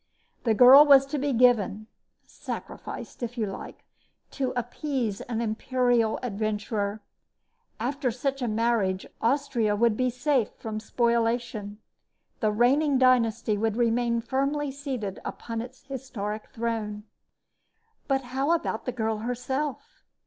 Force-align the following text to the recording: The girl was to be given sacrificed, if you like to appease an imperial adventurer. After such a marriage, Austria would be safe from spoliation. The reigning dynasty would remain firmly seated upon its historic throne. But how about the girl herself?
The 0.45 0.55
girl 0.55 0.83
was 0.83 1.05
to 1.05 1.19
be 1.19 1.31
given 1.31 1.85
sacrificed, 2.25 3.21
if 3.21 3.37
you 3.37 3.45
like 3.45 3.83
to 4.31 4.51
appease 4.55 5.21
an 5.21 5.41
imperial 5.41 6.17
adventurer. 6.23 7.03
After 7.79 8.09
such 8.09 8.41
a 8.41 8.47
marriage, 8.47 9.05
Austria 9.21 9.75
would 9.75 9.95
be 9.95 10.09
safe 10.09 10.49
from 10.57 10.79
spoliation. 10.79 11.77
The 12.39 12.51
reigning 12.51 12.97
dynasty 12.97 13.59
would 13.59 13.75
remain 13.77 14.21
firmly 14.21 14.71
seated 14.71 15.19
upon 15.23 15.61
its 15.61 15.83
historic 15.85 16.47
throne. 16.47 17.03
But 18.07 18.21
how 18.33 18.53
about 18.53 18.85
the 18.85 18.91
girl 18.91 19.19
herself? 19.19 20.01